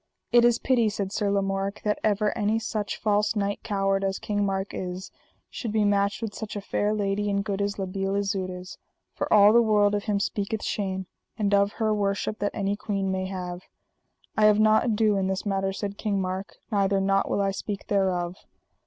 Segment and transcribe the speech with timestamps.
[0.31, 4.43] It is pity, said Sir Lamorak, that ever any such false knight coward as King
[4.43, 5.11] Mark is,
[5.47, 8.79] should be matched with such a fair lady and good as La Beale Isoud is,
[9.13, 11.05] for all the world of him speaketh shame,
[11.37, 13.61] and of her worship that any queen may have.
[14.35, 17.85] I have not ado in this matter, said King Mark, neither nought will I speak
[17.85, 18.37] thereof.